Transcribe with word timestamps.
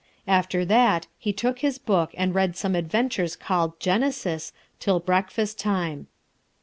After 0.25 0.65
that 0.65 1.05
he 1.19 1.31
took 1.31 1.59
his 1.59 1.77
book 1.77 2.09
and 2.17 2.33
read 2.33 2.57
some 2.57 2.73
adventures 2.73 3.35
called 3.35 3.79
"Genesis" 3.79 4.51
till 4.79 4.99
breakfast 4.99 5.59
time. 5.59 6.07